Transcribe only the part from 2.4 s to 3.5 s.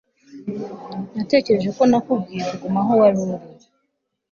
kuguma aho wari uri